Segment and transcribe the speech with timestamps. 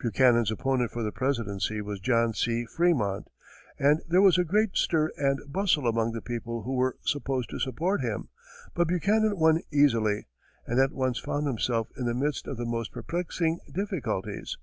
[0.00, 2.64] Buchanan's opponent for the presidency was John C.
[2.76, 3.26] Frémont,
[3.78, 7.60] and there was a great stir and bustle among the people who were supposed to
[7.60, 8.28] support him,
[8.74, 10.26] but Buchanan won easily,
[10.66, 14.56] and at once found himself in the midst of the most perplexing difficulties.